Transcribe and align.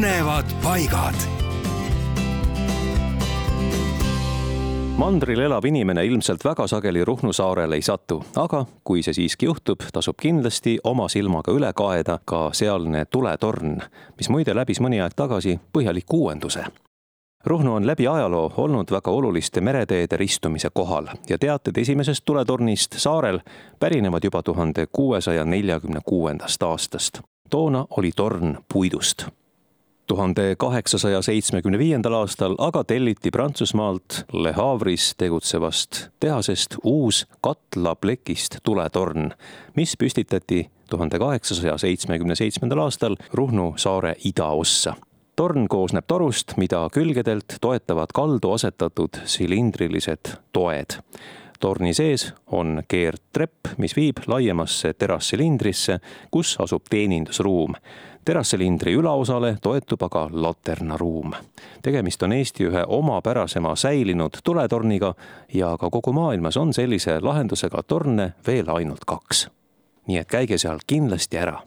põnevad 0.00 0.48
paigad. 0.62 1.14
mandril 4.96 5.40
elav 5.40 5.64
inimene 5.64 6.04
ilmselt 6.06 6.44
väga 6.44 6.64
sageli 6.66 7.04
Ruhnu 7.04 7.32
saarele 7.32 7.76
ei 7.76 7.82
satu, 7.82 8.22
aga 8.36 8.64
kui 8.84 9.02
see 9.02 9.12
siiski 9.12 9.46
juhtub, 9.46 9.82
tasub 9.92 10.16
kindlasti 10.16 10.78
oma 10.84 11.08
silmaga 11.08 11.52
üle 11.52 11.72
kaeda 11.76 12.18
ka 12.24 12.38
sealne 12.56 13.04
tuletorn, 13.04 13.74
mis 14.16 14.30
muide 14.32 14.54
läbis 14.56 14.80
mõni 14.80 15.02
aeg 15.04 15.12
tagasi 15.16 15.58
põhjaliku 15.72 16.22
uuenduse 16.22 16.64
Ruhnu 17.44 17.74
on 17.74 17.86
läbi 17.86 18.08
ajaloo 18.08 18.52
olnud 18.56 18.92
väga 18.92 19.10
oluliste 19.10 19.60
mereteede 19.60 20.16
ristumise 20.16 20.70
kohal 20.72 21.10
ja 21.28 21.38
teated 21.38 21.76
esimesest 21.76 22.24
tuletornist 22.24 22.96
saarel 22.96 23.42
pärinevad 23.80 24.24
juba 24.24 24.42
tuhande 24.42 24.86
kuuesaja 24.92 25.44
neljakümne 25.44 26.00
kuuendast 26.04 26.62
aastast. 26.62 27.20
toona 27.50 27.84
oli 27.90 28.12
torn 28.16 28.56
puidust 28.72 29.28
tuhande 30.10 30.56
kaheksasaja 30.58 31.22
seitsmekümne 31.22 31.78
viiendal 31.78 32.16
aastal 32.18 32.56
aga 32.58 32.80
telliti 32.84 33.30
Prantsusmaalt 33.30 34.24
Le 34.32 34.50
Havre'is 34.52 35.12
tegutsevast 35.16 36.08
tehasest 36.20 36.74
uus 36.82 37.26
katlaplekist 37.40 38.56
tuletorn, 38.66 39.30
mis 39.78 39.94
püstitati 39.96 40.64
tuhande 40.90 41.18
kaheksasaja 41.18 41.76
seitsmekümne 41.78 42.34
seitsmendal 42.34 42.82
aastal 42.88 43.14
Ruhnu 43.32 43.72
saare 43.76 44.16
idaossa 44.24 44.96
torn 45.36 45.68
koosneb 45.70 46.04
torust, 46.10 46.56
mida 46.56 46.82
külgedelt 46.92 47.60
toetavad 47.60 48.10
kaldu 48.14 48.50
asetatud 48.58 49.22
silindrilised 49.24 50.34
toed. 50.52 50.98
Torni 51.60 51.94
sees 51.94 52.34
on 52.46 52.82
keerdtrepp, 52.88 53.74
mis 53.78 53.96
viib 53.96 54.22
laiemasse 54.26 54.92
terassilindrisse, 54.92 55.98
kus 56.30 56.56
asub 56.60 56.88
teenindusruum. 56.90 57.74
terassilindri 58.24 58.92
ülaosale 58.94 59.56
toetub 59.62 60.02
aga 60.02 60.28
laternaruum. 60.32 61.32
tegemist 61.82 62.22
on 62.22 62.32
Eesti 62.32 62.64
ühe 62.64 62.84
omapärasema 62.86 63.76
säilinud 63.76 64.40
tuletorniga 64.44 65.14
ja 65.54 65.76
ka 65.78 65.90
kogu 65.90 66.12
maailmas 66.12 66.56
on 66.56 66.72
sellise 66.72 67.20
lahendusega 67.20 67.82
torne 67.82 68.32
veel 68.46 68.68
ainult 68.68 69.04
kaks. 69.06 69.48
nii 70.06 70.18
et 70.18 70.28
käige 70.28 70.58
seal 70.58 70.78
kindlasti 70.86 71.38
ära 71.38 71.60